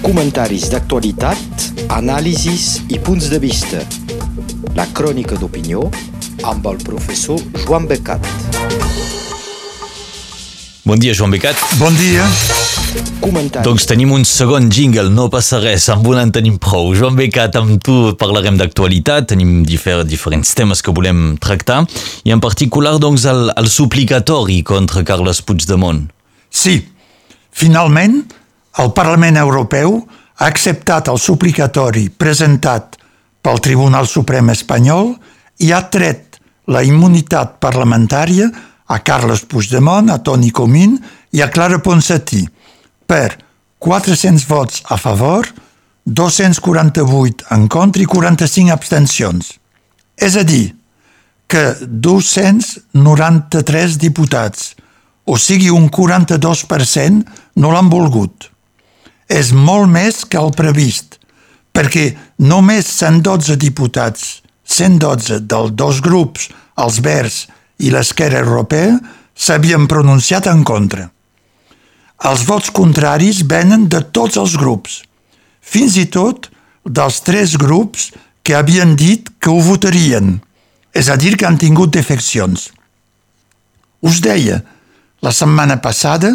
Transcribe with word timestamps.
Comentaris 0.00 0.70
d'actualitat, 0.72 1.64
anàlisis 1.92 2.82
i 2.88 2.96
punts 3.02 3.26
de 3.28 3.40
vista. 3.42 3.82
La 4.76 4.86
crònica 4.96 5.36
d'opinió 5.36 5.82
amb 6.48 6.68
el 6.70 6.78
professor 6.84 7.42
Joan 7.64 7.84
Becat. 7.90 8.24
Bon 10.86 10.96
dia, 10.96 11.12
Joan 11.12 11.34
Becat. 11.34 11.60
Bon 11.76 11.92
dia. 11.98 12.24
Comentaris. 13.20 13.66
Doncs 13.66 13.84
tenim 13.90 14.14
un 14.16 14.24
segon 14.24 14.70
jingle, 14.72 15.10
no 15.12 15.26
passa 15.32 15.60
res, 15.60 15.90
amb 15.92 16.08
un 16.08 16.22
en 16.22 16.32
tenim 16.32 16.56
prou. 16.62 16.94
Joan 16.96 17.18
Becat, 17.18 17.58
amb 17.60 17.76
tu 17.84 18.14
parlarem 18.16 18.56
d'actualitat, 18.56 19.28
tenim 19.34 19.60
difer 19.66 19.98
diferents 20.08 20.54
temes 20.56 20.80
que 20.80 20.94
volem 20.96 21.34
tractar, 21.42 21.82
i 22.24 22.32
en 22.32 22.40
particular 22.40 22.96
doncs, 23.02 23.28
el, 23.28 23.50
el 23.52 23.68
suplicatori 23.68 24.62
contra 24.64 25.04
Carles 25.04 25.42
Puigdemont. 25.44 26.06
Sí, 26.48 26.78
finalment, 27.52 28.22
el 28.82 28.92
Parlament 28.92 29.38
Europeu 29.40 30.00
ha 30.36 30.46
acceptat 30.46 31.08
el 31.08 31.20
suplicatori 31.22 32.10
presentat 32.12 32.98
pel 33.40 33.62
Tribunal 33.64 34.08
Suprem 34.10 34.50
espanyol 34.52 35.14
i 35.64 35.72
ha 35.72 35.86
tret 35.92 36.36
la 36.68 36.82
immunitat 36.84 37.56
parlamentària 37.62 38.50
a 38.86 39.00
Carles 39.02 39.42
Puigdemont, 39.48 40.10
a 40.10 40.22
Toni 40.22 40.50
Comín 40.50 40.98
i 41.32 41.42
a 41.42 41.50
Clara 41.50 41.78
Ponsatí 41.82 42.46
per 43.06 43.38
400 43.78 44.48
vots 44.48 44.82
a 44.90 44.96
favor, 44.98 45.46
248 46.06 47.44
en 47.54 47.68
contra 47.68 48.02
i 48.02 48.06
45 48.06 48.72
abstencions. 48.72 49.58
És 50.16 50.36
a 50.36 50.42
dir, 50.46 50.74
que 51.46 51.76
293 51.80 53.98
diputats, 54.02 54.74
o 55.26 55.36
sigui 55.38 55.70
un 55.70 55.90
42%, 55.90 57.24
no 57.62 57.70
l'han 57.70 57.88
volgut. 57.90 58.50
És 59.28 59.50
molt 59.52 59.90
més 59.90 60.22
que 60.24 60.38
el 60.38 60.52
previst, 60.54 61.18
perquè 61.74 62.14
només 62.38 62.86
112 62.86 63.58
diputats, 63.58 64.40
112 64.64 65.42
dels 65.50 65.74
dos 65.74 66.00
grups, 66.02 66.48
els 66.78 67.00
Verds 67.02 67.46
i 67.82 67.90
l'Esquerra 67.90 68.40
Europea, 68.44 68.96
s'havien 69.34 69.86
pronunciat 69.90 70.46
en 70.50 70.62
contra. 70.64 71.10
Els 72.24 72.46
vots 72.48 72.70
contraris 72.72 73.42
venen 73.44 73.88
de 73.92 74.00
tots 74.14 74.38
els 74.40 74.56
grups, 74.56 75.02
fins 75.60 75.98
i 76.00 76.06
tot 76.08 76.48
dels 76.86 77.20
tres 77.26 77.56
grups 77.60 78.12
que 78.46 78.54
havien 78.56 78.94
dit 78.96 79.28
que 79.42 79.50
ho 79.50 79.60
votarien, 79.60 80.38
és 80.94 81.10
a 81.10 81.16
dir, 81.20 81.34
que 81.36 81.44
han 81.44 81.58
tingut 81.60 81.92
defeccions. 81.92 82.70
Us 84.00 84.22
deia, 84.24 84.62
la 85.20 85.32
setmana 85.34 85.76
passada, 85.82 86.30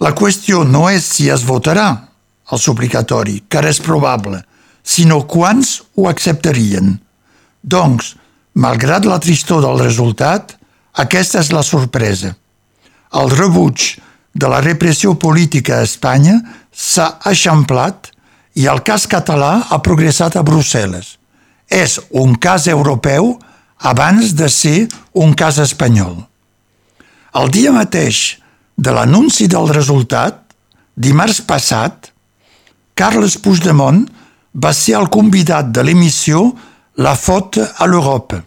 la 0.00 0.12
qüestió 0.14 0.62
no 0.68 0.86
és 0.92 1.08
si 1.08 1.26
es 1.32 1.42
votarà 1.48 2.09
el 2.50 2.58
suplicatori, 2.58 3.40
ara 3.54 3.70
és 3.70 3.80
probable, 3.82 4.42
sinó 4.82 5.22
quants 5.28 5.80
ho 5.96 6.08
acceptarien. 6.10 6.96
Doncs, 7.62 8.14
malgrat 8.54 9.06
la 9.06 9.20
tristor 9.22 9.62
del 9.62 9.78
resultat, 9.82 10.56
aquesta 10.98 11.40
és 11.40 11.52
la 11.54 11.62
sorpresa. 11.62 12.34
El 13.14 13.30
rebuig 13.30 13.98
de 14.34 14.48
la 14.50 14.60
repressió 14.62 15.14
política 15.18 15.78
a 15.78 15.86
Espanya 15.86 16.38
s'ha 16.70 17.18
eixamplat 17.30 18.10
i 18.58 18.66
el 18.70 18.82
cas 18.86 19.06
català 19.10 19.52
ha 19.70 19.78
progressat 19.82 20.36
a 20.36 20.44
Brussel·les. 20.46 21.16
És 21.70 22.00
un 22.10 22.34
cas 22.34 22.66
europeu 22.66 23.36
abans 23.78 24.34
de 24.34 24.48
ser 24.50 24.88
un 25.14 25.34
cas 25.34 25.58
espanyol. 25.62 26.16
El 27.38 27.50
dia 27.54 27.70
mateix 27.72 28.40
de 28.76 28.92
l'anunci 28.94 29.46
del 29.46 29.68
resultat, 29.70 30.42
dimarts 30.96 31.40
passat, 31.46 32.09
Carles 33.00 33.38
Puigdemont 33.40 34.02
va 34.60 34.74
ser 34.76 34.98
el 34.98 35.06
convidat 35.08 35.70
de 35.72 35.80
l'emissió 35.86 36.42
La 37.00 37.14
Faute 37.16 37.62
a 37.64 37.86
l'Europe, 37.88 38.42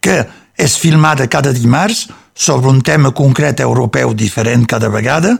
que 0.00 0.14
és 0.56 0.76
filmada 0.80 1.26
cada 1.28 1.52
dimarts 1.52 2.06
sobre 2.32 2.70
un 2.72 2.78
tema 2.80 3.10
concret 3.12 3.60
europeu 3.60 4.14
diferent 4.16 4.64
cada 4.64 4.88
vegada 4.88 5.34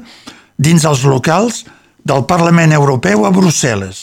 dins 0.59 0.85
els 0.85 1.07
locals 1.09 1.63
del 2.05 2.27
Parlament 2.29 2.75
Europeu 2.77 3.25
a 3.25 3.31
Brussel·les. 3.33 4.03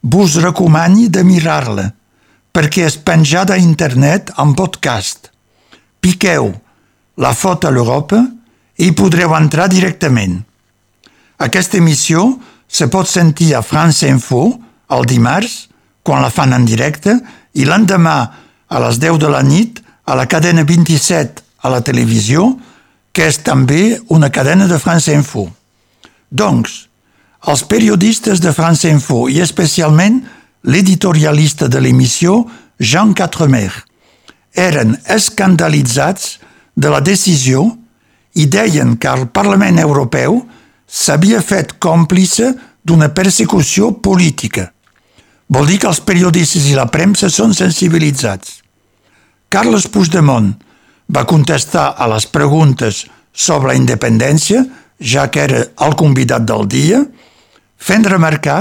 Vos 0.00 0.38
recomani 0.40 1.10
de 1.12 1.26
mirar-la, 1.28 1.90
perquè 2.56 2.86
és 2.88 2.96
penjada 2.96 3.58
a 3.58 3.60
internet 3.60 4.32
en 4.40 4.56
podcast. 4.56 5.28
Piqueu 6.00 6.54
la 7.20 7.36
foto 7.36 7.68
a 7.68 7.76
l'Europa 7.76 8.24
i 8.80 8.90
podreu 8.96 9.36
entrar 9.36 9.68
directament. 9.68 10.40
Aquesta 11.36 11.76
emissió 11.84 12.30
se 12.74 12.88
pot 12.90 13.06
sentir 13.06 13.54
a 13.54 13.62
France 13.62 14.08
Info 14.10 14.48
el 14.90 15.06
dimarts, 15.06 15.68
quan 16.02 16.24
la 16.24 16.30
fan 16.34 16.52
en 16.56 16.64
directe, 16.66 17.14
i 17.54 17.66
l'endemà 17.68 18.16
a 18.66 18.80
les 18.82 18.98
10 18.98 19.20
de 19.22 19.30
la 19.30 19.42
nit 19.46 19.78
a 20.10 20.16
la 20.18 20.26
cadena 20.26 20.64
27 20.66 21.44
a 21.62 21.70
la 21.70 21.80
televisió, 21.86 22.48
que 23.14 23.28
és 23.30 23.38
també 23.46 24.00
una 24.10 24.32
cadena 24.34 24.66
de 24.66 24.80
France 24.82 25.14
Info. 25.14 25.46
Doncs, 26.34 26.88
els 27.46 27.62
periodistes 27.70 28.42
de 28.42 28.52
France 28.56 28.90
Info 28.90 29.28
i 29.30 29.38
especialment 29.44 30.18
l'editorialista 30.66 31.68
de 31.70 31.80
l'emissió, 31.80 32.40
Jean 32.80 33.14
Quatremer, 33.14 33.70
eren 34.54 34.96
escandalitzats 35.14 36.40
de 36.74 36.90
la 36.90 37.00
decisió 37.04 37.68
i 38.34 38.48
deien 38.50 38.96
que 38.98 39.14
el 39.14 39.28
Parlament 39.30 39.78
Europeu 39.78 40.42
s'havia 40.86 41.40
fet 41.42 41.76
còmplice 41.82 42.52
d'una 42.84 43.10
persecució 43.16 43.92
política. 44.04 44.70
Vol 45.48 45.68
dir 45.68 45.80
que 45.80 45.88
els 45.90 46.00
periodistes 46.04 46.68
i 46.70 46.76
la 46.76 46.86
premsa 46.92 47.30
són 47.30 47.54
sensibilitzats. 47.56 48.60
Carles 49.52 49.86
Puigdemont 49.88 50.54
va 51.14 51.26
contestar 51.28 51.94
a 51.98 52.08
les 52.10 52.26
preguntes 52.26 53.04
sobre 53.32 53.72
la 53.72 53.78
independència, 53.78 54.64
ja 55.00 55.28
que 55.28 55.42
era 55.44 55.64
el 55.84 55.96
convidat 56.00 56.46
del 56.48 56.66
dia, 56.70 57.02
fent 57.76 58.06
remarcar 58.08 58.60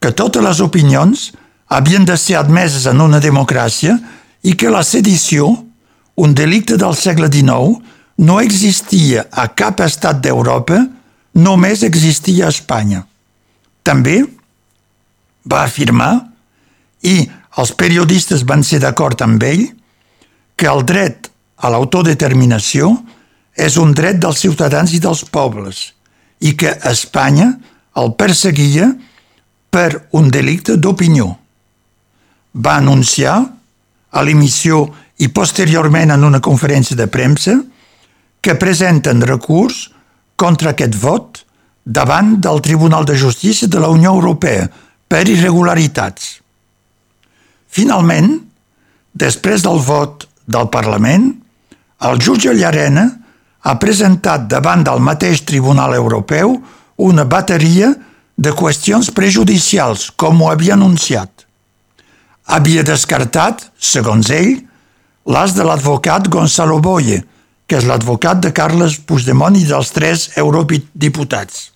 que 0.00 0.12
totes 0.12 0.42
les 0.44 0.62
opinions 0.64 1.30
havien 1.68 2.04
de 2.06 2.16
ser 2.16 2.38
admeses 2.38 2.86
en 2.86 3.02
una 3.02 3.20
democràcia 3.20 3.96
i 4.46 4.54
que 4.54 4.70
la 4.70 4.84
sedició, 4.86 5.50
un 6.16 6.34
delicte 6.34 6.78
del 6.80 6.94
segle 6.96 7.28
XIX, 7.32 7.82
no 8.18 8.38
existia 8.40 9.26
a 9.30 9.48
cap 9.52 9.82
estat 9.84 10.22
d'Europa, 10.24 10.78
només 11.36 11.84
existia 11.84 12.48
a 12.48 12.54
Espanya. 12.54 13.04
També 13.84 14.22
va 15.46 15.62
afirmar, 15.62 16.26
i 17.06 17.28
els 17.60 17.72
periodistes 17.76 18.44
van 18.48 18.64
ser 18.66 18.80
d'acord 18.82 19.20
amb 19.22 19.42
ell, 19.44 19.66
que 20.56 20.68
el 20.68 20.82
dret 20.88 21.30
a 21.60 21.70
l'autodeterminació 21.72 22.90
és 23.56 23.76
un 23.80 23.92
dret 23.96 24.18
dels 24.20 24.40
ciutadans 24.40 24.92
i 24.92 25.00
dels 25.00 25.22
pobles 25.32 25.92
i 26.44 26.52
que 26.56 26.74
Espanya 26.88 27.52
el 27.96 28.12
perseguia 28.16 28.90
per 29.72 30.08
un 30.16 30.28
delicte 30.32 30.76
d'opinió. 30.76 31.30
Va 32.56 32.76
anunciar 32.80 33.36
a 34.10 34.24
l'emissió 34.24 34.86
i 35.20 35.28
posteriorment 35.32 36.12
en 36.12 36.24
una 36.24 36.42
conferència 36.44 36.96
de 36.96 37.08
premsa 37.08 37.56
que 38.40 38.56
presenten 38.60 39.24
recurs 39.24 39.86
contra 40.36 40.72
aquest 40.72 40.96
vot 41.00 41.42
davant 41.84 42.36
del 42.42 42.60
Tribunal 42.60 43.06
de 43.06 43.16
Justícia 43.16 43.68
de 43.68 43.80
la 43.80 43.88
Unió 43.88 44.12
Europea 44.14 44.66
per 45.08 45.26
irregularitats. 45.28 46.40
Finalment, 47.68 48.32
després 49.12 49.62
del 49.62 49.78
vot 49.84 50.26
del 50.46 50.68
Parlament, 50.72 51.30
el 52.06 52.18
jutge 52.20 52.52
Llarena 52.54 53.06
ha 53.66 53.74
presentat 53.82 54.46
davant 54.50 54.84
del 54.86 55.00
mateix 55.02 55.44
Tribunal 55.48 55.94
Europeu 55.94 56.56
una 56.96 57.24
bateria 57.24 57.92
de 58.36 58.52
qüestions 58.52 59.10
prejudicials, 59.16 60.10
com 60.16 60.42
ho 60.42 60.50
havia 60.50 60.74
anunciat. 60.76 61.46
Havia 62.46 62.84
descartat, 62.86 63.64
segons 63.78 64.30
ell, 64.30 64.60
l'as 65.26 65.56
de 65.56 65.64
l'advocat 65.66 66.28
Gonzalo 66.30 66.78
Boye, 66.78 67.22
que 67.66 67.78
és 67.80 67.86
l'advocat 67.86 68.40
de 68.42 68.52
Carles 68.54 68.98
Puigdemont 69.06 69.56
i 69.58 69.64
dels 69.66 69.90
tres 69.94 70.28
eurodiputats. 70.38 71.70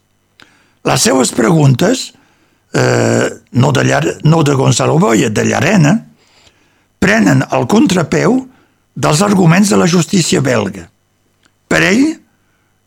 Les 0.87 1.03
seues 1.03 1.33
preguntes, 1.37 2.13
eh, 2.73 3.27
no, 3.53 3.73
de 3.73 3.85
Llar 3.85 4.05
no 4.25 4.43
de 4.43 4.55
Gonzalo 4.55 4.99
Boye, 4.99 5.31
de 5.31 5.45
Llarena, 5.45 5.97
prenen 6.99 7.43
el 7.51 7.67
contrapeu 7.67 8.39
dels 8.95 9.23
arguments 9.23 9.71
de 9.71 9.77
la 9.77 9.89
justícia 9.89 10.41
belga. 10.41 10.87
Per 11.69 11.83
ell, 11.83 12.21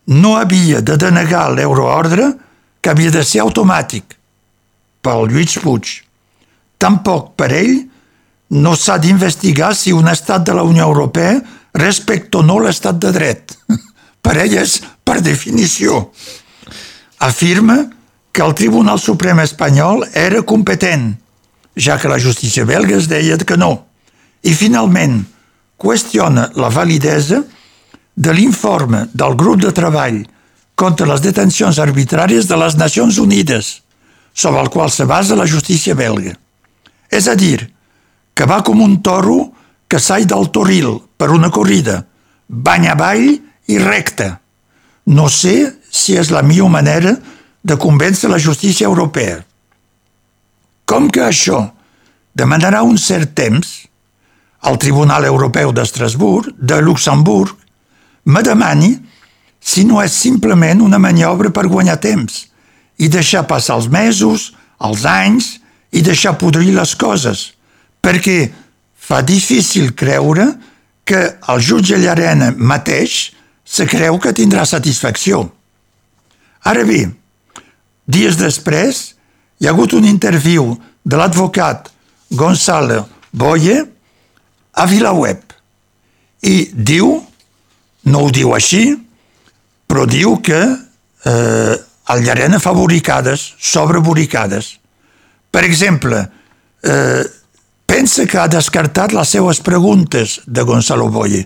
no 0.07 0.35
havia 0.37 0.81
de 0.81 0.97
denegar 0.99 1.49
l'euroordre 1.53 2.33
que 2.81 2.91
havia 2.91 3.11
de 3.11 3.23
ser 3.23 3.41
automàtic 3.43 4.17
pel 5.03 5.27
Lluís 5.31 5.57
Puig. 5.63 6.01
Tampoc 6.79 7.33
per 7.39 7.51
ell 7.55 7.77
no 8.53 8.75
s'ha 8.75 8.97
d'investigar 8.99 9.71
si 9.75 9.93
un 9.95 10.07
estat 10.11 10.43
de 10.45 10.55
la 10.55 10.65
Unió 10.67 10.85
Europea 10.87 11.39
respecta 11.73 12.39
o 12.39 12.45
no 12.45 12.59
l'estat 12.61 12.99
de 13.01 13.11
dret. 13.11 13.57
Per 14.23 14.37
ell 14.39 14.53
és 14.55 14.77
per 15.03 15.19
definició. 15.19 16.05
Afirma 17.19 17.75
que 18.31 18.41
el 18.41 18.53
Tribunal 18.55 19.01
Suprem 19.03 19.41
espanyol 19.43 20.05
era 20.15 20.41
competent, 20.47 21.09
ja 21.75 21.97
que 21.99 22.07
la 22.07 22.21
justícia 22.23 22.63
belga 22.63 22.95
es 22.95 23.09
deia 23.11 23.37
que 23.37 23.57
no. 23.59 23.85
I 24.47 24.53
finalment 24.55 25.25
qüestiona 25.75 26.49
la 26.55 26.69
validesa 26.71 27.41
de 28.15 28.33
l'informe 28.33 29.09
del 29.13 29.35
grup 29.35 29.59
de 29.61 29.73
treball 29.75 30.23
contra 30.75 31.07
les 31.09 31.21
detencions 31.21 31.79
arbitràries 31.83 32.47
de 32.47 32.57
les 32.57 32.77
Nacions 32.79 33.19
Unides, 33.19 33.81
sobre 34.33 34.61
el 34.61 34.69
qual 34.69 34.89
se 34.91 35.05
basa 35.05 35.35
la 35.35 35.45
justícia 35.45 35.93
belga. 35.93 36.33
És 37.11 37.27
a 37.27 37.35
dir, 37.35 37.59
que 38.33 38.47
va 38.49 38.63
com 38.63 38.81
un 38.81 39.01
toro 39.03 39.51
que 39.87 39.99
sai 39.99 40.25
del 40.25 40.49
toril 40.49 40.95
per 41.23 41.31
una 41.31 41.47
corrida, 41.47 42.01
bany 42.47 42.89
avall 42.91 43.29
i 43.71 43.77
recte. 43.79 44.25
No 45.15 45.29
sé 45.31 45.55
si 45.87 46.17
és 46.19 46.33
la 46.35 46.41
millor 46.43 46.67
manera 46.67 47.13
de 47.63 47.77
convèncer 47.79 48.27
la 48.27 48.41
justícia 48.43 48.89
europea. 48.89 49.37
Com 50.83 51.07
que 51.07 51.23
això 51.23 51.61
demanarà 52.35 52.81
un 52.83 52.99
cert 52.99 53.31
temps, 53.39 53.69
el 54.67 54.75
Tribunal 54.83 55.23
Europeu 55.29 55.71
d'Estrasburg, 55.71 56.49
de 56.59 56.81
Luxemburg, 56.83 57.55
me 58.27 58.43
demani 58.43 58.91
si 59.63 59.85
no 59.87 60.03
és 60.03 60.19
simplement 60.25 60.83
una 60.83 60.99
maniobra 60.99 61.53
per 61.55 61.69
guanyar 61.71 62.01
temps 62.03 62.49
i 62.99 63.07
deixar 63.07 63.45
passar 63.47 63.79
els 63.79 63.87
mesos, 63.87 64.49
els 64.83 65.07
anys 65.07 65.53
i 65.95 66.03
deixar 66.03 66.35
podrir 66.35 66.75
les 66.75 66.97
coses, 66.99 67.53
perquè 68.03 68.51
fa 68.99 69.23
difícil 69.23 69.95
creure 69.95 70.51
que 70.51 70.71
el 71.11 71.59
jutge 71.59 71.99
Llarena 71.99 72.53
mateix 72.55 73.33
se 73.63 73.87
creu 73.89 74.19
que 74.19 74.33
tindrà 74.35 74.63
satisfacció. 74.65 75.43
Ara 76.63 76.85
bé, 76.87 77.01
dies 78.07 78.37
després, 78.39 79.13
hi 79.59 79.67
ha 79.67 79.73
hagut 79.73 79.95
un 79.97 80.07
interviu 80.07 80.71
de 81.03 81.19
l'advocat 81.19 81.89
Gonzalo 82.31 83.03
Boye 83.31 83.81
a 84.73 84.85
Vilaweb 84.87 85.53
i 86.43 86.69
diu, 86.73 87.17
no 88.09 88.23
ho 88.23 88.31
diu 88.31 88.53
així, 88.55 88.93
però 89.87 90.05
diu 90.09 90.39
que 90.43 90.59
eh, 90.63 91.75
el 92.13 92.23
Llarena 92.25 92.59
fa 92.59 92.73
boricades, 92.75 93.53
sobre 93.59 94.01
boricades. 94.03 94.73
Per 95.51 95.63
exemple, 95.63 96.19
eh, 96.83 97.23
pensa 97.93 98.25
que 98.25 98.39
ha 98.41 98.49
descartat 98.49 99.13
les 99.13 99.29
seues 99.35 99.59
preguntes 99.61 100.39
de 100.47 100.63
Gonzalo 100.65 101.11
Boye, 101.13 101.43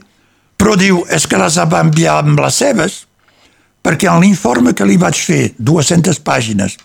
però 0.56 0.78
diu, 0.80 1.02
és 1.12 1.26
que 1.28 1.40
les 1.40 1.58
va 1.60 1.82
enviar 1.84 2.22
amb 2.22 2.40
les 2.40 2.60
seves, 2.64 2.94
perquè 3.84 4.08
en 4.08 4.22
l'informe 4.24 4.72
que 4.72 4.88
li 4.88 4.96
vaig 5.02 5.20
fer, 5.20 5.42
200 5.60 6.22
pàgines, 6.24 6.78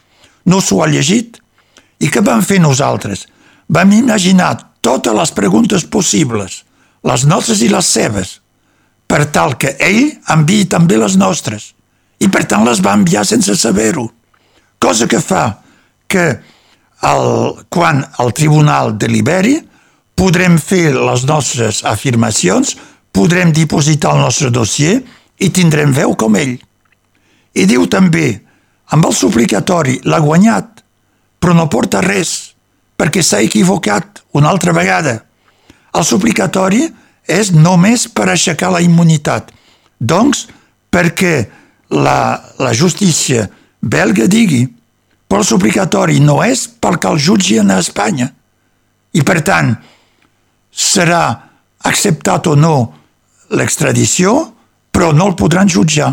no 0.50 0.59
s'ho 0.59 0.81
ha 0.82 0.91
llegit. 0.91 1.38
I 2.03 2.11
què 2.11 2.25
vam 2.26 2.43
fer 2.43 2.59
nosaltres? 2.59 3.29
Vam 3.70 3.94
imaginar 3.94 4.50
totes 4.82 5.14
les 5.14 5.31
preguntes 5.31 5.87
possibles, 5.87 6.64
les 7.06 7.26
nostres 7.31 7.62
i 7.62 7.70
les 7.70 7.87
seves, 7.87 8.41
per 9.06 9.29
tal 9.31 9.55
que 9.62 9.76
ell 9.79 10.11
enviï 10.35 10.67
també 10.67 10.99
les 10.99 11.14
nostres. 11.14 11.70
I 12.19 12.26
per 12.35 12.49
tant 12.50 12.67
les 12.67 12.82
va 12.82 12.97
enviar 12.99 13.23
sense 13.26 13.55
saber-ho. 13.55 14.09
Cosa 14.82 15.06
que 15.06 15.23
fa 15.23 15.44
que 16.11 16.26
el, 17.02 17.64
quan 17.69 18.02
el 18.22 18.32
tribunal 18.37 18.96
deliberi 18.99 19.58
podrem 20.19 20.58
fer 20.60 20.93
les 20.94 21.25
nostres 21.26 21.82
afirmacions, 21.88 22.76
podrem 23.12 23.52
dipositar 23.52 24.14
el 24.14 24.22
nostre 24.22 24.50
dossier 24.54 25.00
i 25.43 25.50
tindrem 25.50 25.93
veu 25.93 26.14
com 26.16 26.37
ell. 26.38 26.56
I 27.52 27.66
diu 27.69 27.88
també, 27.90 28.40
amb 28.94 29.08
el 29.08 29.14
suplicatori 29.16 29.99
l'ha 30.06 30.20
guanyat, 30.22 30.82
però 31.43 31.56
no 31.56 31.69
porta 31.69 32.00
res, 32.04 32.54
perquè 32.96 33.22
s'ha 33.25 33.43
equivocat 33.43 34.22
una 34.38 34.52
altra 34.52 34.72
vegada. 34.72 35.19
El 35.93 36.06
suplicatori 36.06 36.87
és 37.28 37.50
només 37.52 38.06
per 38.08 38.28
aixecar 38.31 38.70
la 38.72 38.81
immunitat. 38.84 39.50
Doncs, 39.99 40.46
perquè 40.93 41.34
la, 41.93 42.40
la 42.58 42.72
justícia 42.76 43.49
belga 43.82 44.28
digui 44.31 44.64
però 45.32 45.40
suplicatori 45.40 46.19
no 46.20 46.43
és 46.44 46.67
perquè 46.69 47.08
el 47.08 47.17
jutgin 47.17 47.70
a 47.73 47.79
Espanya. 47.81 48.26
I, 49.17 49.23
per 49.25 49.38
tant, 49.40 49.70
serà 50.69 51.23
acceptat 51.88 52.50
o 52.52 52.56
no 52.56 52.75
l'extradició, 53.56 54.34
però 54.93 55.08
no 55.17 55.31
el 55.31 55.38
podran 55.40 55.73
jutjar. 55.73 56.11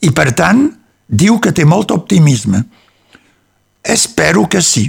I, 0.00 0.08
per 0.08 0.30
tant, 0.32 0.70
diu 1.04 1.36
que 1.36 1.52
té 1.52 1.66
molt 1.68 1.92
optimisme. 1.92 2.62
Espero 3.84 4.46
que 4.48 4.64
sí. 4.64 4.86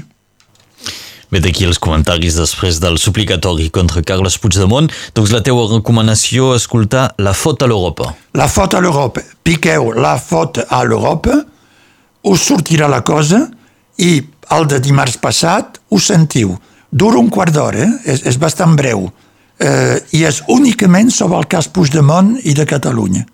Bé, 1.27 1.43
d'aquí 1.43 1.67
els 1.67 1.81
comentaris 1.83 2.39
després 2.39 2.79
del 2.79 2.95
suplicatori 3.03 3.67
contra 3.75 3.99
Carles 3.99 4.39
Puigdemont. 4.39 4.87
Doncs 5.11 5.35
la 5.35 5.43
teua 5.43 5.67
recomanació 5.73 6.53
és 6.55 6.63
escoltar 6.63 7.09
La 7.19 7.35
fot 7.35 7.67
a 7.67 7.67
l'Europa. 7.67 8.13
La 8.39 8.47
fot 8.47 8.79
a 8.79 8.83
l'Europa. 8.83 9.27
Piqueu 9.43 9.91
La 9.99 10.15
fot 10.23 10.63
a 10.63 10.81
l'Europa, 10.87 11.41
us 12.31 12.47
sortirà 12.47 12.87
la 12.87 13.03
cosa 13.03 13.43
i 13.97 14.21
el 14.55 14.67
de 14.69 14.79
dimarts 14.83 15.17
passat 15.21 15.79
us 15.93 16.09
sentiu. 16.11 16.55
Dura 16.89 17.19
un 17.19 17.29
quart 17.29 17.53
d'hora, 17.53 17.83
eh? 17.83 18.13
és, 18.13 18.23
és 18.29 18.37
bastant 18.39 18.75
breu, 18.77 19.07
eh, 19.59 19.97
i 20.15 20.23
és 20.27 20.43
únicament 20.53 21.11
sobre 21.11 21.41
el 21.41 21.49
cas 21.51 21.67
Puigdemont 21.67 22.37
i 22.43 22.53
de 22.55 22.65
Catalunya. 22.65 23.25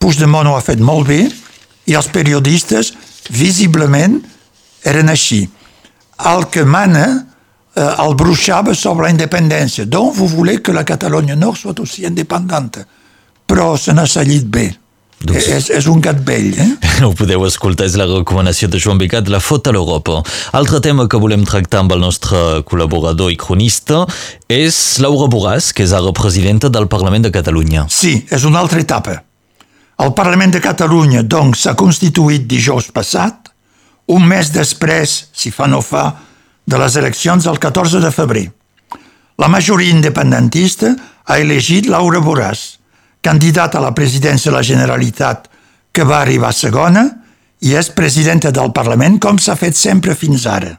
Puigdemont 0.00 0.48
ho 0.50 0.56
ha 0.56 0.64
fet 0.64 0.80
molt 0.80 1.08
bé 1.08 1.22
i 1.88 1.96
els 1.96 2.10
periodistes 2.12 2.92
visiblement 3.30 4.18
eren 4.84 5.08
així. 5.12 5.42
El 6.20 6.46
que 6.52 6.64
mana 6.64 7.06
euh, 7.76 7.94
el 8.04 8.14
bruixava 8.14 8.74
sobre 8.74 9.06
la 9.06 9.14
independència. 9.14 9.86
Donc, 9.86 10.14
vous 10.14 10.28
voulez 10.28 10.60
que 10.60 10.72
la 10.72 10.84
Catalogne 10.84 11.34
Nord 11.34 11.56
soit 11.56 11.80
aussi 11.80 12.04
indépendante. 12.04 12.84
Però 13.46 13.76
se 13.76 13.92
n'ha 13.92 14.06
sallit 14.06 14.46
bé. 14.46 14.68
Doncs... 15.20 15.46
És, 15.52 15.66
és 15.76 15.86
un 15.90 16.00
gat 16.00 16.22
vell, 16.24 16.54
eh? 16.56 16.68
Ho 17.04 17.10
podeu 17.16 17.42
escoltar, 17.44 17.84
és 17.90 17.96
la 18.00 18.06
recomanació 18.08 18.70
de 18.72 18.80
Joan 18.80 19.00
Becat, 19.00 19.28
la 19.28 19.42
fota 19.44 19.68
a 19.68 19.76
l'Europa. 19.76 20.22
Altre 20.56 20.80
tema 20.80 21.04
que 21.12 21.20
volem 21.20 21.44
tractar 21.48 21.82
amb 21.82 21.92
el 21.92 22.00
nostre 22.00 22.62
col·laborador 22.68 23.32
i 23.32 23.36
cronista 23.40 24.06
és 24.48 24.78
Laura 25.04 25.28
Borràs, 25.32 25.74
que 25.76 25.84
és 25.84 25.92
ara 25.96 26.14
presidenta 26.16 26.72
del 26.72 26.88
Parlament 26.88 27.28
de 27.28 27.34
Catalunya. 27.34 27.84
Sí, 27.92 28.14
és 28.32 28.48
una 28.48 28.64
altra 28.64 28.80
etapa. 28.80 29.18
El 30.00 30.14
Parlament 30.16 30.56
de 30.56 30.64
Catalunya, 30.64 31.20
doncs, 31.28 31.66
s'ha 31.66 31.76
constituït 31.76 32.48
dijous 32.48 32.88
passat, 32.88 33.52
un 34.08 34.24
mes 34.24 34.48
després, 34.56 35.18
si 35.36 35.52
fa 35.52 35.68
no 35.68 35.82
fa, 35.84 36.08
de 36.64 36.80
les 36.80 36.96
eleccions 36.96 37.44
del 37.44 37.60
14 37.60 38.00
de 38.00 38.10
febrer. 38.14 38.48
La 39.36 39.52
majoria 39.52 39.92
independentista 39.92 40.94
ha 41.28 41.38
elegit 41.44 41.92
Laura 41.92 42.24
Borràs, 42.24 42.79
candidat 43.20 43.76
a 43.76 43.82
la 43.84 43.94
presidència 43.96 44.50
de 44.50 44.56
la 44.56 44.66
Generalitat 44.66 45.48
que 45.92 46.06
va 46.06 46.20
arribar 46.20 46.52
segona 46.56 47.04
i 47.60 47.74
és 47.76 47.90
presidenta 47.92 48.52
del 48.54 48.72
Parlament 48.72 49.18
com 49.20 49.38
s'ha 49.38 49.56
fet 49.58 49.76
sempre 49.76 50.16
fins 50.16 50.46
ara. 50.48 50.72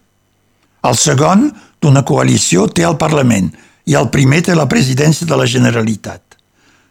El 0.82 0.98
segon 0.98 1.50
d'una 1.82 2.04
coalició 2.08 2.68
té 2.68 2.86
el 2.88 2.98
Parlament 2.98 3.52
i 3.86 3.98
el 3.98 4.10
primer 4.14 4.42
té 4.46 4.56
la 4.58 4.70
presidència 4.70 5.28
de 5.28 5.38
la 5.38 5.46
Generalitat. 5.50 6.22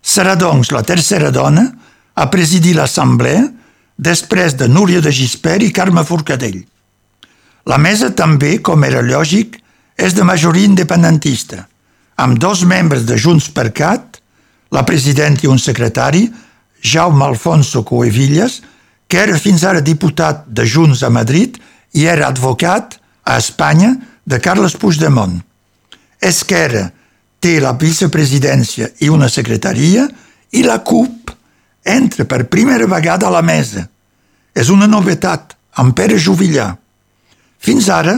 Serà, 0.01 0.37
doncs, 0.39 0.71
la 0.73 0.83
tercera 0.87 1.31
dona 1.35 1.67
a 2.15 2.27
presidir 2.31 2.77
l'Assemblea 2.77 3.43
després 4.01 4.57
de 4.57 4.69
Núria 4.69 5.03
de 5.05 5.13
Gispert 5.13 5.65
i 5.67 5.73
Carme 5.75 6.05
Forcadell. 6.07 6.63
La 7.69 7.79
mesa 7.79 8.11
també, 8.17 8.59
com 8.65 8.85
era 8.87 9.03
lògic, 9.05 9.59
és 10.01 10.17
de 10.17 10.25
majoria 10.25 10.65
independentista, 10.65 11.67
amb 12.17 12.39
dos 12.41 12.65
membres 12.65 13.05
de 13.05 13.19
Junts 13.21 13.51
per 13.53 13.69
Cat, 13.77 14.20
la 14.71 14.85
presidenta 14.87 15.47
i 15.47 15.51
un 15.51 15.59
secretari, 15.59 16.31
Jaume 16.81 17.25
Alfonso 17.25 17.83
Coevillas, 17.85 18.61
que 19.11 19.19
era 19.19 19.39
fins 19.39 19.65
ara 19.67 19.83
diputat 19.83 20.47
de 20.47 20.65
Junts 20.65 21.03
a 21.03 21.11
Madrid 21.11 21.59
i 21.99 22.07
era 22.07 22.29
advocat 22.31 22.97
a 23.27 23.37
Espanya 23.37 23.97
de 24.25 24.39
Carles 24.39 24.77
Puigdemont. 24.79 25.41
Esquerra 26.21 26.87
té 27.41 27.59
la 27.61 27.75
vicepresidència 27.75 28.93
i 29.03 29.11
una 29.11 29.29
secretaria 29.29 30.07
i 30.55 30.63
la 30.63 30.79
CUP 30.85 31.33
entra 31.83 32.27
per 32.29 32.47
primera 32.53 32.87
vegada 32.87 33.27
a 33.27 33.35
la 33.35 33.43
mesa. 33.43 33.87
És 34.55 34.69
una 34.69 34.87
novetat, 34.87 35.57
amb 35.81 35.95
Pere 35.97 36.19
Juvillar. 36.19 36.75
Fins 37.59 37.89
ara, 37.89 38.17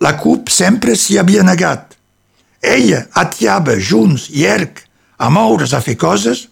la 0.00 0.16
CUP 0.20 0.50
sempre 0.50 0.96
s'hi 0.96 1.18
havia 1.20 1.44
negat. 1.46 1.94
Ella 2.60 3.06
atiava 3.12 3.76
Junts 3.78 4.28
i 4.32 4.44
ERC 4.48 4.85
a 5.18 5.30
moure's 5.30 5.74
a 5.74 5.80
fer 5.80 5.96
coses, 5.96 6.46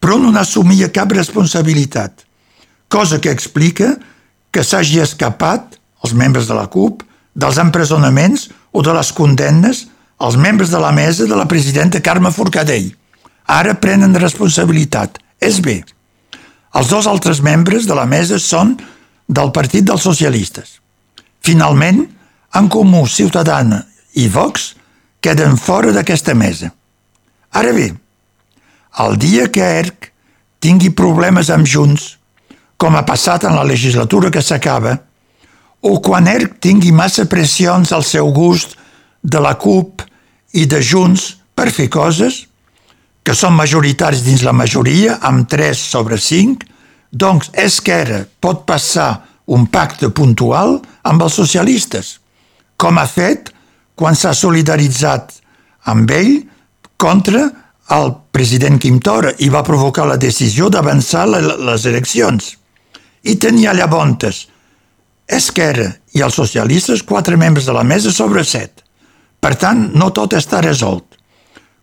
però 0.00 0.18
no 0.20 0.30
n'assumia 0.32 0.92
cap 0.92 1.12
responsabilitat, 1.12 2.24
cosa 2.88 3.20
que 3.20 3.32
explica 3.32 3.96
que 4.52 4.64
s'hagi 4.64 5.00
escapat 5.02 5.76
els 6.04 6.14
membres 6.14 6.46
de 6.48 6.54
la 6.56 6.68
CUP 6.72 7.02
dels 7.34 7.58
empresonaments 7.60 8.48
o 8.72 8.82
de 8.82 8.94
les 8.96 9.12
condemnes 9.12 9.86
als 10.16 10.36
membres 10.40 10.70
de 10.72 10.80
la 10.80 10.92
mesa 10.92 11.26
de 11.26 11.36
la 11.36 11.48
presidenta 11.48 12.00
Carme 12.00 12.32
Forcadell. 12.32 12.94
Ara 13.46 13.76
prenen 13.80 14.16
responsabilitat. 14.16 15.18
És 15.40 15.60
bé. 15.60 15.82
Els 16.76 16.88
dos 16.88 17.06
altres 17.06 17.42
membres 17.44 17.86
de 17.86 17.94
la 17.94 18.06
mesa 18.08 18.38
són 18.40 18.74
del 19.28 19.52
Partit 19.52 19.84
dels 19.84 20.02
Socialistes. 20.02 20.80
Finalment, 21.44 22.02
en 22.56 22.68
Comú, 22.72 23.04
Ciutadana 23.06 23.82
i 24.16 24.28
Vox 24.32 24.72
queden 25.20 25.56
fora 25.60 25.92
d'aquesta 25.92 26.34
mesa. 26.34 26.72
Ara 27.52 27.72
bé, 27.76 27.90
el 29.04 29.18
dia 29.20 29.48
que 29.52 29.64
ERC 29.64 30.10
tingui 30.62 30.90
problemes 30.96 31.50
amb 31.52 31.68
Junts, 31.68 32.16
com 32.76 32.96
ha 32.96 33.04
passat 33.08 33.44
en 33.48 33.56
la 33.56 33.64
legislatura 33.64 34.30
que 34.32 34.42
s'acaba, 34.44 34.96
o 35.84 36.00
quan 36.02 36.28
ERC 36.28 36.58
tingui 36.64 36.92
massa 36.92 37.26
pressions 37.28 37.92
al 37.92 38.04
seu 38.04 38.32
gust 38.32 38.76
de 39.22 39.40
la 39.42 39.54
CUP 39.60 40.02
i 40.56 40.64
de 40.66 40.80
Junts 40.80 41.34
per 41.54 41.70
fer 41.72 41.88
coses, 41.92 42.44
que 43.26 43.34
són 43.34 43.56
majoritaris 43.58 44.22
dins 44.22 44.44
la 44.46 44.54
majoria, 44.54 45.18
amb 45.20 45.48
3 45.50 45.76
sobre 45.76 46.18
5, 46.22 46.68
doncs 47.10 47.50
Esquerra 47.58 48.22
pot 48.40 48.64
passar 48.68 49.10
un 49.46 49.66
pacte 49.70 50.10
puntual 50.14 50.78
amb 51.06 51.22
els 51.22 51.36
socialistes, 51.38 52.16
com 52.76 52.98
ha 52.98 53.06
fet 53.06 53.52
quan 53.96 54.14
s'ha 54.14 54.34
solidaritzat 54.36 55.32
amb 55.90 56.10
ell 56.10 56.34
contra 57.00 57.46
el 57.94 58.12
president 58.34 58.80
Quim 58.82 58.98
Torra 58.98 59.32
i 59.38 59.48
va 59.52 59.64
provocar 59.66 60.06
la 60.08 60.18
decisió 60.18 60.68
d'avançar 60.70 61.26
les 61.30 61.86
eleccions. 61.86 62.56
I 63.22 63.36
tenia 63.38 63.74
llavors 63.74 64.46
Esquerra 65.26 65.88
i 66.14 66.22
els 66.22 66.36
socialistes 66.38 67.02
quatre 67.02 67.36
membres 67.36 67.66
de 67.66 67.74
la 67.74 67.82
mesa 67.82 68.12
sobre 68.14 68.44
set. 68.46 68.84
Per 69.42 69.54
tant, 69.58 69.90
no 69.94 70.12
tot 70.14 70.36
està 70.38 70.60
resolt. 70.62 71.04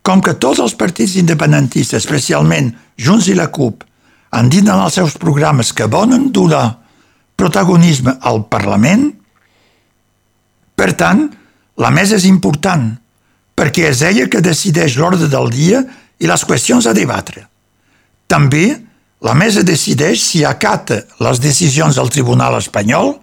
Com 0.03 0.21
que 0.23 0.35
tots 0.39 0.59
els 0.63 0.75
partits 0.75 1.17
independentistes, 1.19 2.03
especialment 2.03 2.71
Junts 2.99 3.27
i 3.27 3.35
la 3.35 3.49
CUP, 3.51 3.83
han 4.31 4.49
dit 4.49 4.63
en 4.63 4.79
els 4.79 4.95
seus 4.95 5.17
programes 5.19 5.73
que 5.75 5.87
volen 5.91 6.31
donar 6.31 6.79
protagonisme 7.35 8.15
al 8.21 8.45
Parlament, 8.47 9.09
per 10.75 10.93
tant, 10.99 11.27
la 11.77 11.91
mesa 11.93 12.15
és 12.15 12.25
important, 12.29 12.93
perquè 13.55 13.89
és 13.91 14.01
ella 14.05 14.29
que 14.29 14.41
decideix 14.41 14.97
l'ordre 14.97 15.29
del 15.29 15.49
dia 15.53 15.83
i 16.19 16.29
les 16.29 16.45
qüestions 16.47 16.87
a 16.89 16.95
debatre. 16.95 17.45
També 18.27 18.79
la 19.23 19.35
mesa 19.37 19.63
decideix 19.63 20.21
si 20.23 20.43
acata 20.43 21.03
les 21.23 21.39
decisions 21.39 21.95
del 21.95 22.11
Tribunal 22.11 22.57
espanyol, 22.59 23.13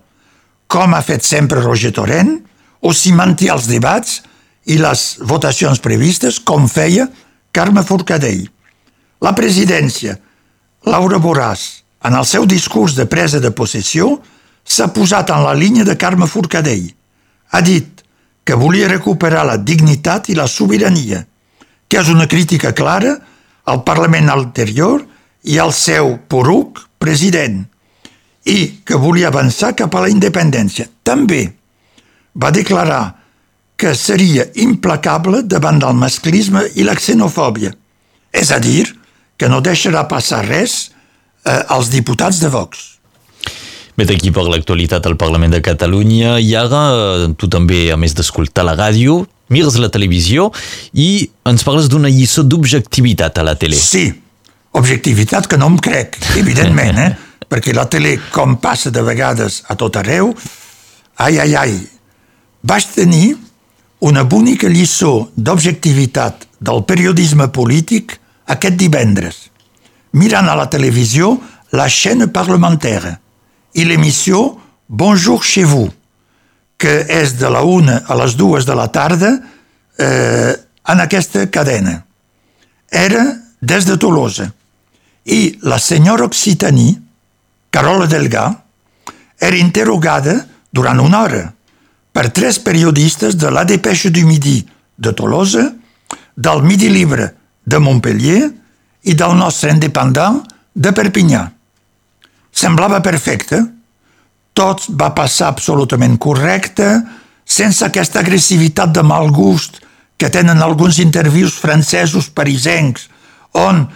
com 0.71 0.95
ha 0.95 1.03
fet 1.03 1.27
sempre 1.27 1.61
Roger 1.61 1.93
Torrent, 1.93 2.39
o 2.81 2.95
si 2.97 3.13
manté 3.13 3.51
els 3.53 3.67
debats 3.69 4.21
i 4.71 4.79
les 4.81 5.19
votacions 5.29 5.81
previstes, 5.83 6.39
com 6.41 6.69
feia 6.69 7.09
Carme 7.53 7.83
Forcadell. 7.85 8.47
La 9.21 9.35
presidència, 9.37 10.17
Laura 10.89 11.19
Borràs, 11.21 11.83
en 12.09 12.17
el 12.17 12.25
seu 12.25 12.47
discurs 12.49 12.95
de 12.97 13.05
presa 13.05 13.41
de 13.43 13.51
possessió, 13.53 14.15
s'ha 14.65 14.89
posat 14.95 15.33
en 15.35 15.45
la 15.45 15.53
línia 15.53 15.85
de 15.85 15.99
Carme 16.01 16.29
Forcadell. 16.31 16.87
Ha 17.53 17.61
dit 17.61 18.00
que 18.51 18.57
volia 18.59 18.89
recuperar 18.91 19.45
la 19.47 19.61
dignitat 19.63 20.27
i 20.33 20.35
la 20.35 20.49
sobirania, 20.51 21.21
que 21.87 22.01
és 22.01 22.09
una 22.11 22.25
crítica 22.27 22.73
clara 22.75 23.13
al 23.71 23.85
Parlament 23.87 24.27
anterior 24.33 25.05
i 25.47 25.61
al 25.63 25.71
seu 25.71 26.17
poruc 26.27 26.81
president, 26.99 27.61
i 28.51 28.83
que 28.83 28.99
volia 28.99 29.31
avançar 29.31 29.71
cap 29.79 29.95
a 29.95 30.03
la 30.03 30.11
independència. 30.11 30.89
També 31.07 31.45
va 32.35 32.51
declarar 32.51 33.05
que 33.79 33.95
seria 33.95 34.49
implacable 34.67 35.45
davant 35.47 35.79
del 35.79 35.95
masclisme 36.03 36.67
i 36.75 36.83
la 36.83 36.99
xenofòbia, 36.99 37.71
és 38.35 38.51
a 38.51 38.59
dir, 38.59 38.89
que 39.39 39.47
no 39.47 39.63
deixarà 39.63 40.09
passar 40.11 40.43
res 40.49 40.91
eh, 41.47 41.55
als 41.71 41.95
diputats 41.95 42.43
de 42.43 42.51
Vox. 42.51 42.99
Bé, 44.01 44.07
d'aquí 44.09 44.31
per 44.33 44.47
l'actualitat 44.49 45.05
al 45.05 45.19
Parlament 45.21 45.53
de 45.53 45.59
Catalunya 45.61 46.39
i 46.41 46.55
ara 46.57 46.79
eh, 46.89 47.25
tu 47.37 47.51
també, 47.53 47.83
a 47.93 47.99
més 48.01 48.15
d'escoltar 48.17 48.65
la 48.65 48.73
ràdio, 48.73 49.19
mires 49.53 49.77
la 49.77 49.91
televisió 49.93 50.47
i 50.97 51.29
ens 51.51 51.67
parles 51.67 51.91
d'una 51.93 52.09
lliçó 52.09 52.41
d'objectivitat 52.41 53.37
a 53.37 53.45
la 53.45 53.59
tele. 53.61 53.77
Sí, 53.77 54.07
objectivitat 54.73 55.51
que 55.51 55.61
no 55.61 55.69
em 55.69 55.77
crec, 55.85 56.17
evidentment, 56.41 56.97
eh? 56.97 57.11
perquè 57.53 57.77
la 57.77 57.85
tele, 57.93 58.17
com 58.33 58.57
passa 58.65 58.89
de 58.89 59.05
vegades 59.05 59.61
a 59.69 59.77
tot 59.77 60.01
arreu, 60.01 60.33
ai, 61.21 61.37
ai, 61.45 61.53
ai, 61.61 61.79
vaig 62.65 62.91
tenir 62.97 63.35
una 64.01 64.25
bonica 64.25 64.73
lliçó 64.73 65.27
d'objectivitat 65.37 66.49
del 66.57 66.87
periodisme 66.89 67.53
polític 67.53 68.17
aquest 68.49 68.81
divendres, 68.81 69.49
mirant 70.17 70.49
a 70.49 70.57
la 70.57 70.71
televisió 70.73 71.35
la 71.77 71.93
chaîne 71.93 72.33
parlementaire 72.33 73.19
i 73.75 73.85
l'emissió 73.85 74.59
Bonjour 74.93 75.45
chez 75.45 75.63
vous, 75.63 75.89
que 76.77 77.05
és 77.07 77.37
de 77.39 77.47
la 77.47 77.61
una 77.63 78.01
a 78.11 78.17
les 78.19 78.35
dues 78.35 78.65
de 78.67 78.75
la 78.75 78.89
tarda 78.91 79.37
eh, 80.03 80.51
en 80.91 81.03
aquesta 81.05 81.45
cadena. 81.47 82.01
Era 82.91 83.23
des 83.63 83.87
de 83.87 83.95
Tolosa. 83.97 84.49
I 85.31 85.61
la 85.63 85.79
senyora 85.79 86.27
Occitanie, 86.27 86.97
Carola 87.71 88.09
Delgà, 88.11 88.49
era 89.39 89.57
interrogada 89.57 90.35
durant 90.73 90.99
una 90.99 91.23
hora 91.23 91.45
per 92.11 92.33
tres 92.35 92.59
periodistes 92.59 93.39
de 93.39 93.51
la 93.55 93.63
Dépêche 93.65 94.11
du 94.11 94.27
Midi 94.27 94.67
de 94.99 95.15
Tolosa, 95.15 95.69
del 96.35 96.63
Midi 96.67 96.91
Libre 96.91 97.31
de 97.63 97.79
Montpellier 97.79 98.51
i 99.07 99.15
del 99.15 99.39
nostre 99.39 99.71
independent 99.71 100.43
de 100.75 100.91
Perpinyà. 100.91 101.47
Semblava 102.53 103.01
perfecte. 103.01 103.61
Tot 104.53 104.85
va 104.99 105.13
passar 105.15 105.49
absolutament 105.53 106.19
correcte, 106.19 106.89
sense 107.47 107.85
aquesta 107.87 108.21
agressivitat 108.21 108.93
de 108.95 109.03
mal 109.07 109.31
gust 109.35 109.81
que 110.21 110.29
tenen 110.29 110.61
alguns 110.61 110.99
intervius 111.01 111.57
francesos 111.57 112.29
parisencs, 112.35 113.07
on 113.57 113.87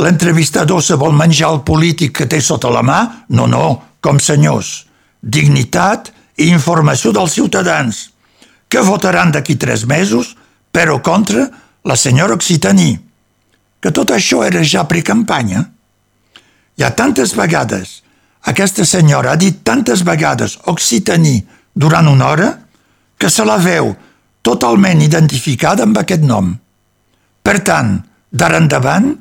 l'entrevistador 0.00 0.82
se 0.82 0.96
vol 0.98 1.12
menjar 1.14 1.50
el 1.52 1.60
polític 1.66 2.14
que 2.18 2.26
té 2.30 2.40
sota 2.40 2.70
la 2.72 2.82
mà. 2.82 3.00
No, 3.28 3.46
no, 3.46 3.98
com 4.00 4.18
senyors. 4.18 4.86
Dignitat 5.20 6.10
i 6.40 6.48
informació 6.50 7.12
dels 7.12 7.36
ciutadans, 7.36 8.08
que 8.68 8.82
votaran 8.82 9.30
d'aquí 9.34 9.58
tres 9.60 9.84
mesos, 9.86 10.34
però 10.72 11.00
contra 11.02 11.46
la 11.84 11.96
senyora 11.96 12.34
Occitanie. 12.34 12.96
Que 13.80 13.92
tot 13.92 14.10
això 14.10 14.40
era 14.46 14.64
ja 14.64 14.86
precampanya. 14.88 15.66
Hi 16.74 16.82
ha 16.82 16.94
tantes 16.96 17.36
vegades 17.36 18.00
aquesta 18.50 18.84
senyora 18.84 19.32
ha 19.32 19.40
dit 19.40 19.62
tantes 19.64 20.02
vegades 20.04 20.58
Occitaní 20.70 21.38
durant 21.72 22.08
una 22.08 22.28
hora 22.28 22.50
que 23.18 23.30
se 23.30 23.44
la 23.44 23.56
veu 23.56 23.94
totalment 24.44 25.00
identificada 25.00 25.86
amb 25.86 25.96
aquest 25.98 26.22
nom. 26.28 26.50
Per 27.44 27.58
tant, 27.64 27.96
d'ara 28.30 28.60
endavant, 28.60 29.14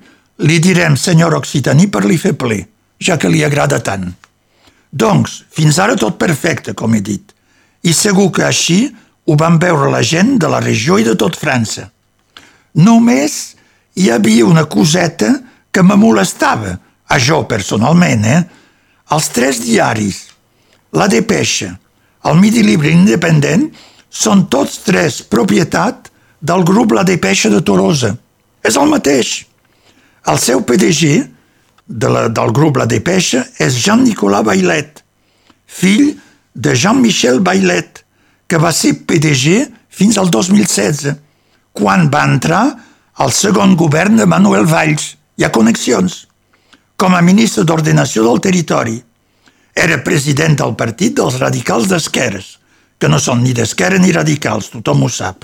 li 0.43 0.59
direm 0.59 0.97
senyor 0.99 1.37
Occitaní 1.37 1.87
per 1.87 2.03
li 2.03 2.17
fer 2.19 2.33
ple, 2.35 2.59
ja 2.99 3.15
que 3.17 3.31
li 3.31 3.43
agrada 3.43 3.79
tant. 3.79 4.09
Doncs, 4.91 5.43
fins 5.49 5.79
ara 5.79 5.95
tot 5.95 6.19
perfecte, 6.19 6.73
com 6.75 6.93
he 6.93 7.01
dit, 7.01 7.31
i 7.83 7.93
segur 7.95 8.29
que 8.35 8.43
així 8.45 8.85
ho 9.25 9.37
van 9.39 9.57
veure 9.59 9.89
la 9.91 10.03
gent 10.03 10.35
de 10.39 10.49
la 10.51 10.59
regió 10.59 10.99
i 10.99 11.07
de 11.07 11.15
tot 11.19 11.37
França. 11.39 11.87
Només 12.75 13.55
hi 13.95 14.09
havia 14.11 14.45
una 14.45 14.65
coseta 14.65 15.31
que 15.71 15.83
me 15.83 15.95
molestava, 15.95 16.75
a 17.07 17.19
jo 17.19 17.43
personalment, 17.47 18.25
eh? 18.25 18.41
Els 19.11 19.27
tres 19.35 19.59
diaris, 19.63 20.29
la 20.95 21.09
Depeixa, 21.11 21.73
el 22.23 22.39
Midi 22.39 22.63
Libre 22.63 22.91
Independent, 22.93 23.67
són 24.09 24.45
tots 24.47 24.79
tres 24.85 25.19
propietat 25.27 26.09
del 26.39 26.63
grup 26.63 26.93
La 26.95 27.03
Depeixa 27.03 27.51
de 27.51 27.59
Tolosa. 27.65 28.13
És 28.63 28.77
el 28.79 28.87
mateix. 28.87 29.43
El 30.29 30.39
seu 30.39 30.63
PDG 30.63 31.25
de 31.87 32.09
la, 32.09 32.27
del 32.29 32.53
grup 32.55 32.79
La 32.79 32.87
Depeixa 32.87 33.43
és 33.59 33.81
Jean-Nicolas 33.83 34.45
Bailet, 34.47 35.03
fill 35.67 36.13
de 36.53 36.75
Jean-Michel 36.75 37.41
Bailet, 37.43 38.03
que 38.47 38.61
va 38.61 38.71
ser 38.71 38.95
PDG 39.03 39.65
fins 39.91 40.17
al 40.17 40.31
2016, 40.31 41.17
quan 41.75 42.07
va 42.13 42.23
entrar 42.29 42.63
al 43.19 43.33
segon 43.35 43.75
govern 43.75 44.15
de 44.21 44.29
Manuel 44.29 44.69
Valls. 44.69 45.17
Hi 45.35 45.43
ha 45.43 45.51
connexions 45.51 46.23
com 47.03 47.17
a 47.17 47.19
ministre 47.19 47.65
d'Ordenació 47.67 48.23
del 48.23 48.39
Territori. 48.39 48.93
Era 49.75 49.97
president 50.05 50.53
del 50.61 50.71
partit 50.79 51.17
dels 51.17 51.35
radicals 51.41 51.89
d'esquerres, 51.91 52.45
que 52.95 53.09
no 53.11 53.17
són 53.19 53.41
ni 53.43 53.51
d'esquerra 53.51 53.97
ni 53.99 54.13
radicals, 54.15 54.69
tothom 54.71 55.01
ho 55.03 55.09
sap. 55.11 55.43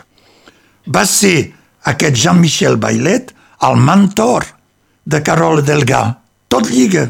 Va 0.87 1.03
ser 1.03 1.49
aquest 1.91 2.15
Jean-Michel 2.15 2.77
Bailet 2.79 3.33
el 3.67 3.75
mentor 3.75 4.45
de 5.03 5.19
Carola 5.25 5.65
Delgà. 5.67 5.99
Tot 6.47 6.69
lliga. 6.71 7.09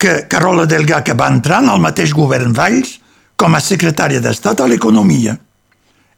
Que 0.00 0.14
Carola 0.32 0.64
Delgà 0.64 1.02
que 1.04 1.18
va 1.18 1.28
entrar 1.28 1.60
en 1.60 1.68
el 1.74 1.84
mateix 1.84 2.16
govern 2.16 2.56
Valls 2.56 2.94
com 3.36 3.52
a 3.52 3.60
secretària 3.60 4.24
d'Estat 4.24 4.64
a 4.64 4.70
l'Economia. 4.70 5.36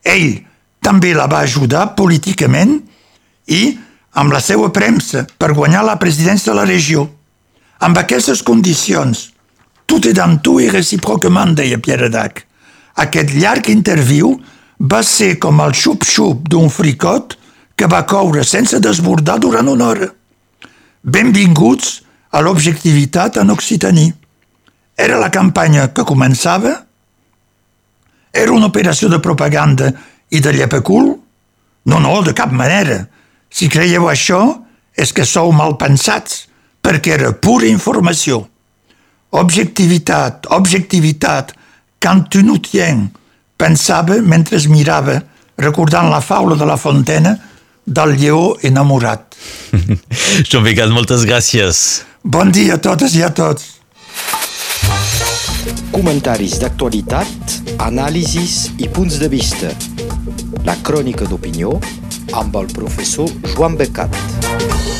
Ell 0.07 0.39
també 0.79 1.11
la 1.19 1.27
va 1.27 1.43
ajudar 1.43 1.97
políticament 1.99 2.79
i 3.51 3.75
amb 4.23 4.31
la 4.31 4.39
seva 4.39 4.71
premsa 4.71 5.27
per 5.35 5.51
guanyar 5.59 5.83
la 5.83 5.99
presidència 5.99 6.53
de 6.53 6.61
la 6.61 6.71
regió. 6.71 7.09
Amb 7.85 7.99
aquestes 8.01 8.41
condicions, 8.41 9.19
tot 9.85 10.07
est 10.09 10.17
dans 10.17 10.39
tout 10.41 10.63
i 10.65 10.71
recíprocament, 10.73 11.53
deia 11.53 11.77
Pierre 11.85 12.09
Dac. 12.09 12.39
Aquest 13.03 13.35
llarg 13.37 13.69
interviu 13.69 14.31
va 14.81 15.03
ser 15.05 15.35
com 15.43 15.61
el 15.61 15.75
xup-xup 15.77 16.47
d'un 16.49 16.71
fricot 16.73 17.37
que 17.77 17.89
va 17.91 18.07
coure 18.09 18.45
sense 18.49 18.81
desbordar 18.81 19.37
durant 19.43 19.69
una 19.69 19.91
hora. 19.91 20.09
Benvinguts 21.05 21.91
a 22.33 22.41
l'objectivitat 22.41 23.37
en 23.43 23.53
occitaní. 23.53 24.07
Era 24.97 25.21
la 25.21 25.29
campanya 25.29 25.91
que 25.93 26.07
començava? 26.09 26.73
Era 28.33 28.57
una 28.57 28.73
operació 28.73 29.13
de 29.13 29.21
propaganda 29.21 29.93
i 30.31 30.41
de 30.41 30.57
llepacul? 30.57 31.13
No, 31.85 32.01
no, 32.01 32.17
de 32.25 32.33
cap 32.33 32.49
manera. 32.49 33.03
Si 33.53 33.69
creieu 33.69 34.09
això, 34.09 34.41
és 34.97 35.13
que 35.13 35.29
sou 35.29 35.53
mal 35.53 35.77
pensats, 35.77 36.47
perquè 36.85 37.17
era 37.17 37.33
pura 37.33 37.67
informació. 37.71 38.45
Objectivitat, 39.35 40.47
objectivitat, 40.55 41.55
quand 41.99 42.29
tu 42.31 42.45
nous 42.45 42.61
tiens, 42.63 43.09
pensava 43.57 44.21
mentre 44.23 44.61
es 44.61 44.69
mirava, 44.69 45.19
recordant 45.59 46.11
la 46.11 46.21
faula 46.21 46.59
de 46.61 46.67
la 46.69 46.77
Fontena 46.77 47.35
del 47.87 48.17
lleó 48.19 48.57
enamorat. 48.63 49.35
Joan 50.49 50.65
Becat, 50.69 50.93
moltes 50.93 51.25
gràcies. 51.27 52.05
Bon 52.23 52.53
dia 52.53 52.79
a 52.79 52.83
totes 52.83 53.17
i 53.17 53.25
a 53.25 53.33
tots. 53.35 53.73
Comentaris 55.95 56.59
d'actualitat, 56.63 57.59
anàlisis 57.85 58.75
i 58.83 58.91
punts 58.91 59.21
de 59.23 59.31
vista. 59.33 59.71
La 60.67 60.77
crònica 60.83 61.29
d'opinió 61.29 61.79
amb 62.35 62.57
el 62.61 62.73
professor 62.75 63.31
Joan 63.55 63.79
Becat. 63.81 64.94